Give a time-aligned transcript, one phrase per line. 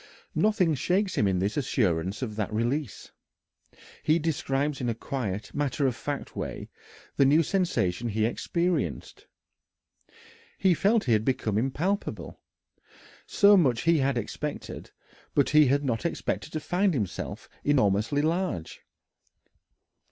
[0.33, 3.11] Nothing shakes him in his assurance of that release.
[4.01, 6.69] He describes in a quiet, matter of fact way
[7.17, 9.27] the new sensation he experienced.
[10.57, 12.39] He felt he had become impalpable
[13.27, 14.89] so much he had expected,
[15.35, 18.81] but he had not expected to find himself enormously large.